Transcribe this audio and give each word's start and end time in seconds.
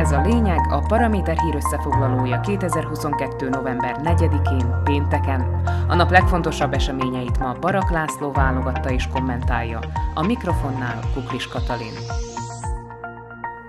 Ez 0.00 0.12
a 0.12 0.20
lényeg 0.20 0.58
a 0.70 0.78
Paraméter 0.78 1.38
hír 1.38 1.54
összefoglalója 1.54 2.40
2022. 2.40 3.48
november 3.48 4.00
4-én, 4.04 4.82
pénteken. 4.84 5.62
A 5.88 5.94
nap 5.94 6.10
legfontosabb 6.10 6.72
eseményeit 6.72 7.38
ma 7.38 7.52
Barak 7.60 7.90
László 7.90 8.32
válogatta 8.32 8.90
és 8.90 9.06
kommentálja. 9.06 9.78
A 10.14 10.26
mikrofonnál 10.26 11.00
Kuklis 11.14 11.46
Katalin. 11.46 11.92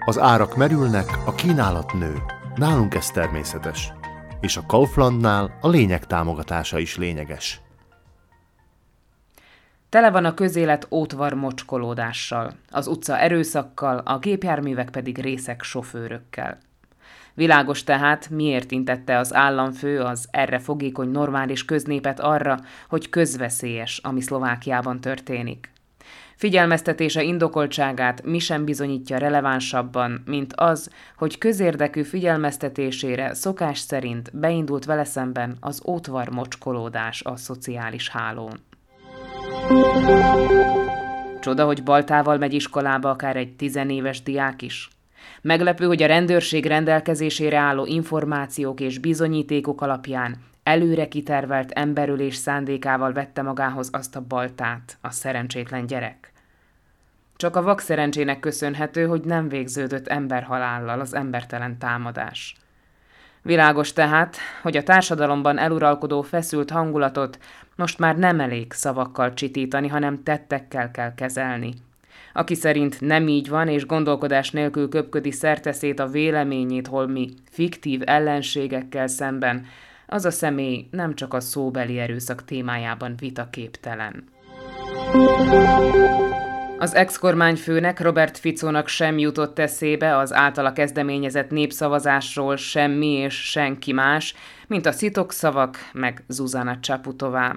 Az 0.06 0.20
árak 0.20 0.56
merülnek, 0.56 1.20
a 1.26 1.36
kínálat 1.36 1.94
nő. 1.94 2.24
Nálunk 2.56 2.96
ez 2.96 3.10
természetes. 3.10 3.94
És 4.40 4.58
a 4.58 4.64
Kauflandnál 4.68 5.58
a 5.62 5.68
lényeg 5.68 6.06
támogatása 6.06 6.80
is 6.80 6.98
lényeges. 6.98 7.62
Tele 9.92 10.12
van 10.12 10.26
a 10.26 10.34
közélet 10.34 10.88
ótvar 10.92 11.34
mocskolódással, 11.34 12.54
az 12.70 12.88
utca 12.88 13.18
erőszakkal, 13.18 13.98
a 13.98 14.18
gépjárművek 14.20 14.90
pedig 14.90 15.18
részek 15.18 15.64
sofőrökkel. 15.64 16.58
Világos 17.34 17.84
tehát, 17.84 18.30
miért 18.30 18.72
intette 18.72 19.18
az 19.18 19.34
államfő 19.34 20.00
az 20.00 20.28
erre 20.32 20.60
fogékony 20.60 21.10
normális 21.10 21.66
köznépet 21.66 22.20
arra, 22.20 22.60
hogy 22.90 23.10
közveszélyes, 23.10 23.98
ami 24.04 24.22
Szlovákiában 24.22 25.02
történik. 25.02 25.72
Figyelmeztetése 26.36 27.24
indokoltságát 27.24 28.24
mi 28.24 28.40
sem 28.40 28.66
bizonyítja 28.66 29.18
relevánsabban, 29.18 30.24
mint 30.26 30.54
az, 30.56 30.90
hogy 31.18 31.38
közérdekű 31.38 32.04
figyelmeztetésére 32.04 33.34
szokás 33.34 33.80
szerint 33.80 34.38
beindult 34.38 34.86
vele 34.86 35.04
szemben 35.04 35.58
az 35.60 35.82
ótvar 35.86 36.30
mocskolódás 36.30 37.22
a 37.24 37.36
szociális 37.36 38.10
hálón. 38.10 38.70
Csoda, 41.40 41.66
hogy 41.66 41.84
baltával 41.84 42.38
megy 42.38 42.54
iskolába 42.54 43.10
akár 43.10 43.36
egy 43.36 43.56
tizenéves 43.56 44.24
diák 44.24 44.62
is. 44.62 44.90
Meglepő, 45.42 45.86
hogy 45.86 46.04
a 46.04 46.08
rendőrség 46.08 46.66
rendelkezésére 46.66 47.58
álló 47.58 47.86
információk 47.86 48.80
és 48.80 48.98
bizonyítékok 48.98 49.82
alapján 49.82 50.36
előre 50.64 51.08
kitervelt 51.08 51.72
emberülés 51.72 52.36
szándékával 52.36 53.12
vette 53.12 53.42
magához 53.42 53.90
azt 53.92 54.16
a 54.16 54.26
baltát, 54.28 54.98
a 55.02 55.12
szerencsétlen 55.12 55.86
gyerek. 55.86 56.32
Csak 57.36 57.56
a 57.56 57.62
vak 57.62 57.80
szerencsének 57.80 58.40
köszönhető, 58.40 59.06
hogy 59.06 59.22
nem 59.22 59.48
végződött 59.48 60.08
emberhalállal 60.08 61.00
az 61.00 61.16
embertelen 61.16 61.78
támadás. 61.78 62.56
Világos 63.42 63.94
tehát, 63.94 64.38
hogy 64.62 64.78
a 64.78 64.84
társadalomban 64.84 65.58
eluralkodó 65.58 66.22
feszült 66.22 66.70
hangulatot 66.70 67.40
most 67.76 68.00
már 68.00 68.18
nem 68.18 68.40
elég 68.40 68.74
szavakkal 68.74 69.34
csitítani, 69.34 69.88
hanem 69.88 70.24
tettekkel 70.24 70.92
kell 70.92 71.14
kezelni. 71.14 71.74
Aki 72.34 72.56
szerint 72.56 73.02
nem 73.02 73.28
így 73.28 73.50
van, 73.50 73.68
és 73.68 73.86
gondolkodás 73.86 74.52
nélkül 74.52 74.90
köpködi 74.90 75.32
szerteszét 75.32 76.00
a 76.00 76.08
véleményét 76.08 76.88
holmi 76.88 77.30
fiktív 77.52 78.02
ellenségekkel 78.06 79.08
szemben, 79.08 79.66
az 80.08 80.26
a 80.26 80.32
személy 80.32 80.88
nem 80.92 81.16
csak 81.16 81.34
a 81.34 81.40
szóbeli 81.40 82.00
erőszak 82.00 82.46
témájában 82.46 83.16
vitaképtelen. 83.20 84.24
Az 86.82 86.96
ex-kormányfőnek 86.96 88.00
Robert 88.00 88.38
Ficónak 88.38 88.88
sem 88.88 89.18
jutott 89.18 89.60
eszébe 89.60 90.18
az 90.18 90.34
általa 90.34 90.74
kezdeményezett 90.74 91.50
népszavazásról 91.50 92.56
semmi 92.56 93.08
és 93.08 93.50
senki 93.50 93.92
más, 93.92 94.36
mint 94.68 94.86
a 94.86 94.92
szitokszavak 94.92 95.78
meg 95.94 96.24
Zuzana 96.28 96.80
Csaputová. 96.80 97.56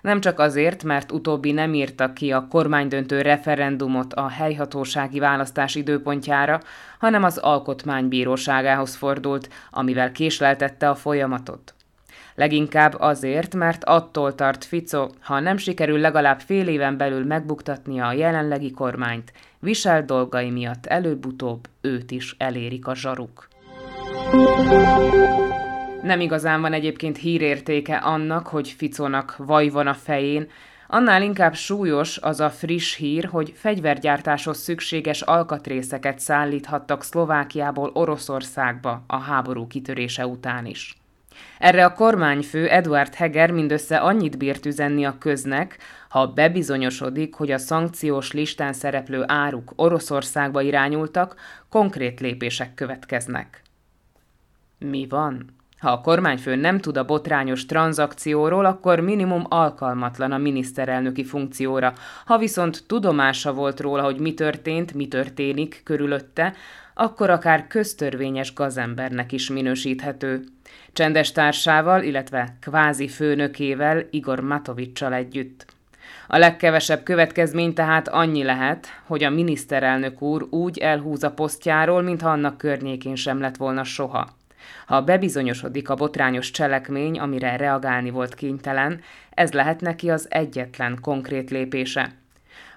Nem 0.00 0.20
csak 0.20 0.38
azért, 0.38 0.84
mert 0.84 1.12
utóbbi 1.12 1.52
nem 1.52 1.74
írta 1.74 2.12
ki 2.12 2.32
a 2.32 2.46
kormánydöntő 2.50 3.20
referendumot 3.20 4.12
a 4.12 4.28
helyhatósági 4.28 5.18
választás 5.18 5.74
időpontjára, 5.74 6.60
hanem 6.98 7.24
az 7.24 7.38
alkotmánybíróságához 7.38 8.94
fordult, 8.94 9.48
amivel 9.70 10.12
késleltette 10.12 10.88
a 10.88 10.94
folyamatot. 10.94 11.74
Leginkább 12.34 12.94
azért, 12.98 13.54
mert 13.54 13.84
attól 13.84 14.34
tart 14.34 14.64
Fico, 14.64 15.08
ha 15.20 15.40
nem 15.40 15.56
sikerül 15.56 15.98
legalább 15.98 16.40
fél 16.40 16.68
éven 16.68 16.96
belül 16.96 17.24
megbuktatnia 17.24 18.06
a 18.06 18.12
jelenlegi 18.12 18.70
kormányt, 18.70 19.32
visel 19.58 20.04
dolgai 20.04 20.50
miatt 20.50 20.86
előbb-utóbb 20.86 21.66
őt 21.80 22.10
is 22.10 22.34
elérik 22.38 22.86
a 22.86 22.94
zsaruk. 22.94 23.48
Nem 26.02 26.20
igazán 26.20 26.60
van 26.60 26.72
egyébként 26.72 27.18
hírértéke 27.18 27.96
annak, 27.96 28.46
hogy 28.46 28.68
Ficónak 28.68 29.36
vaj 29.36 29.68
van 29.68 29.86
a 29.86 29.94
fején, 29.94 30.48
Annál 30.94 31.22
inkább 31.22 31.54
súlyos 31.54 32.18
az 32.18 32.40
a 32.40 32.50
friss 32.50 32.96
hír, 32.96 33.24
hogy 33.24 33.52
fegyvergyártáshoz 33.56 34.58
szükséges 34.58 35.22
alkatrészeket 35.22 36.18
szállíthattak 36.18 37.02
Szlovákiából 37.02 37.90
Oroszországba 37.94 39.04
a 39.06 39.16
háború 39.16 39.66
kitörése 39.66 40.26
után 40.26 40.66
is. 40.66 41.01
Erre 41.58 41.84
a 41.84 41.92
kormányfő 41.92 42.68
Eduard 42.68 43.14
Heger 43.14 43.50
mindössze 43.50 43.96
annyit 43.96 44.38
bírt 44.38 44.66
üzenni 44.66 45.04
a 45.04 45.18
köznek, 45.18 45.78
ha 46.08 46.26
bebizonyosodik, 46.26 47.34
hogy 47.34 47.50
a 47.50 47.58
szankciós 47.58 48.32
listán 48.32 48.72
szereplő 48.72 49.24
áruk 49.26 49.72
Oroszországba 49.76 50.60
irányultak, 50.60 51.34
konkrét 51.68 52.20
lépések 52.20 52.74
következnek. 52.74 53.62
Mi 54.78 55.06
van? 55.08 55.61
Ha 55.82 55.90
a 55.90 56.00
kormányfő 56.00 56.56
nem 56.56 56.78
tud 56.78 56.96
a 56.96 57.04
botrányos 57.04 57.66
tranzakcióról, 57.66 58.64
akkor 58.64 59.00
minimum 59.00 59.44
alkalmatlan 59.48 60.32
a 60.32 60.38
miniszterelnöki 60.38 61.24
funkcióra. 61.24 61.92
Ha 62.24 62.38
viszont 62.38 62.84
tudomása 62.86 63.52
volt 63.52 63.80
róla, 63.80 64.02
hogy 64.02 64.18
mi 64.18 64.34
történt, 64.34 64.94
mi 64.94 65.08
történik 65.08 65.80
körülötte, 65.84 66.54
akkor 66.94 67.30
akár 67.30 67.66
köztörvényes 67.66 68.54
gazembernek 68.54 69.32
is 69.32 69.50
minősíthető. 69.50 70.44
Csendes 70.92 71.32
társával, 71.32 72.02
illetve 72.02 72.56
kvázi 72.60 73.08
főnökével, 73.08 74.02
Igor 74.10 74.40
Matovicsal 74.40 75.12
együtt. 75.12 75.66
A 76.26 76.38
legkevesebb 76.38 77.02
következmény 77.02 77.74
tehát 77.74 78.08
annyi 78.08 78.42
lehet, 78.42 78.86
hogy 79.06 79.24
a 79.24 79.30
miniszterelnök 79.30 80.22
úr 80.22 80.46
úgy 80.50 80.78
elhúz 80.78 81.22
a 81.22 81.30
posztjáról, 81.30 82.02
mintha 82.02 82.30
annak 82.30 82.58
környékén 82.58 83.14
sem 83.14 83.40
lett 83.40 83.56
volna 83.56 83.84
soha. 83.84 84.40
Ha 84.86 85.02
bebizonyosodik 85.02 85.88
a 85.88 85.94
botrányos 85.94 86.50
cselekmény, 86.50 87.18
amire 87.18 87.56
reagálni 87.56 88.10
volt 88.10 88.34
kénytelen, 88.34 89.00
ez 89.30 89.52
lehet 89.52 89.80
neki 89.80 90.10
az 90.10 90.26
egyetlen 90.30 90.98
konkrét 91.00 91.50
lépése– 91.50 92.12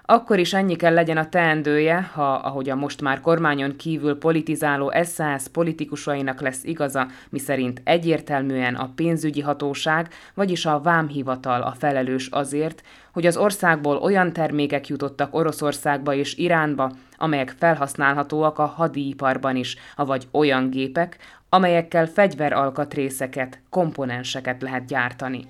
akkor 0.06 0.38
is 0.38 0.54
ennyi 0.54 0.76
kell 0.76 0.94
legyen 0.94 1.16
a 1.16 1.28
teendője, 1.28 2.10
ha, 2.14 2.32
ahogy 2.34 2.70
a 2.70 2.74
most 2.74 3.00
már 3.00 3.20
kormányon 3.20 3.76
kívül 3.76 4.18
politizáló 4.18 4.92
SZSZ 5.02 5.46
politikusainak 5.52 6.40
lesz 6.40 6.64
igaza, 6.64 7.06
miszerint 7.28 7.80
egyértelműen 7.84 8.74
a 8.74 8.90
pénzügyi 8.94 9.40
hatóság, 9.40 10.08
vagyis 10.34 10.66
a 10.66 10.80
vámhivatal 10.80 11.62
a 11.62 11.74
felelős 11.78 12.26
azért, 12.26 12.82
hogy 13.12 13.26
az 13.26 13.36
országból 13.36 13.96
olyan 13.96 14.32
termékek 14.32 14.86
jutottak 14.86 15.34
Oroszországba 15.34 16.14
és 16.14 16.36
Iránba, 16.36 16.92
amelyek 17.16 17.54
felhasználhatóak 17.58 18.58
a 18.58 18.66
hadiiparban 18.66 19.56
is, 19.56 19.76
avagy 19.96 20.28
olyan 20.30 20.70
gépek, 20.70 21.16
amelyekkel 21.48 22.06
fegyveralkatrészeket, 22.06 23.60
komponenseket 23.70 24.62
lehet 24.62 24.86
gyártani. 24.86 25.46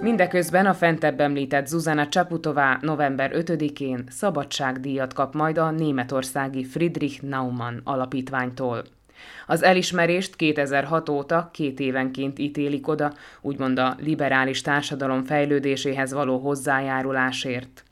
Mindeközben 0.00 0.66
a 0.66 0.74
fentebb 0.74 1.20
említett 1.20 1.66
Zuzana 1.66 2.08
Csaputová 2.08 2.78
november 2.80 3.30
5-én 3.34 4.04
szabadságdíjat 4.08 5.12
kap 5.12 5.34
majd 5.34 5.58
a 5.58 5.70
németországi 5.70 6.64
Friedrich 6.64 7.22
Naumann 7.22 7.80
alapítványtól. 7.84 8.84
Az 9.46 9.62
elismerést 9.62 10.36
2006 10.36 11.08
óta 11.08 11.48
két 11.52 11.80
évenként 11.80 12.38
ítélik 12.38 12.88
oda, 12.88 13.12
úgymond 13.40 13.78
a 13.78 13.96
liberális 13.98 14.60
társadalom 14.60 15.24
fejlődéséhez 15.24 16.12
való 16.12 16.38
hozzájárulásért. 16.38 17.84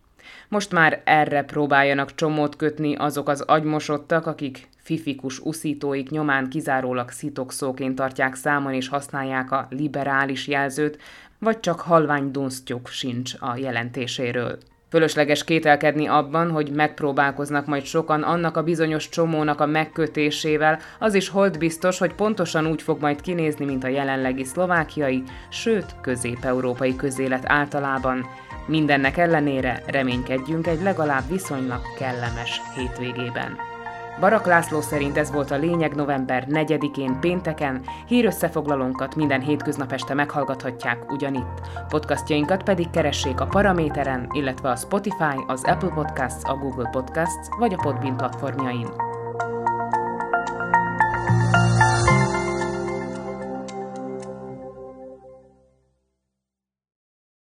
Most 0.49 0.73
már 0.73 1.03
erre 1.05 1.43
próbáljanak 1.43 2.15
csomót 2.15 2.57
kötni 2.57 2.95
azok 2.97 3.29
az 3.29 3.41
agymosottak, 3.41 4.27
akik 4.27 4.69
fifikus 4.85 5.39
uszítóik 5.39 6.11
nyomán 6.11 6.49
kizárólag 6.49 7.11
szitokszóként 7.11 7.95
tartják 7.95 8.35
számon 8.35 8.73
és 8.73 8.89
használják 8.89 9.51
a 9.51 9.67
liberális 9.71 10.47
jelzőt, 10.47 10.99
vagy 11.39 11.61
csak 11.61 11.81
halvány 11.81 12.31
dunsztjuk 12.31 12.89
sincs 12.89 13.35
a 13.39 13.57
jelentéséről. 13.57 14.59
Fölösleges 14.91 15.45
kételkedni 15.45 16.07
abban, 16.07 16.51
hogy 16.51 16.71
megpróbálkoznak 16.71 17.67
majd 17.67 17.85
sokan 17.85 18.23
annak 18.23 18.57
a 18.57 18.63
bizonyos 18.63 19.09
csomónak 19.09 19.61
a 19.61 19.67
megkötésével, 19.67 20.79
az 20.99 21.15
is 21.15 21.29
hold 21.29 21.59
biztos, 21.59 21.99
hogy 21.99 22.15
pontosan 22.15 22.67
úgy 22.67 22.83
fog 22.83 23.01
majd 23.01 23.21
kinézni, 23.21 23.65
mint 23.65 23.85
a 23.85 23.89
jelenlegi 23.89 24.45
szlovákiai, 24.45 25.23
sőt 25.49 25.95
közép-európai 26.01 26.97
közélet 26.97 27.43
általában. 27.47 28.27
Mindennek 28.67 29.17
ellenére 29.17 29.83
reménykedjünk 29.87 30.67
egy 30.67 30.83
legalább 30.83 31.29
viszonylag 31.31 31.81
kellemes 31.99 32.61
hétvégében. 32.77 33.74
Barak 34.21 34.47
László 34.47 34.81
szerint 34.81 35.19
ez 35.19 35.33
volt 35.33 35.51
a 35.51 35.57
lényeg 35.57 35.95
november 35.95 36.47
4-én 36.49 37.21
pénteken, 37.21 37.83
hírösszefoglalónkat 38.07 39.15
minden 39.15 39.41
hétköznap 39.41 39.93
este 39.93 40.15
meghallgathatják 40.15 41.13
ugyanitt. 41.13 41.61
Podcastjainkat 41.89 42.63
pedig 42.63 42.91
keressék 42.91 43.41
a 43.41 43.47
Paraméteren, 43.47 44.27
illetve 44.33 44.71
a 44.71 44.77
Spotify, 44.77 45.45
az 45.47 45.65
Apple 45.65 45.93
Podcasts, 45.95 46.45
a 46.45 46.55
Google 46.55 46.89
Podcasts 46.93 47.49
vagy 47.59 47.73
a 47.73 47.83
Podbean 47.83 48.17
platformjain. 48.17 49.14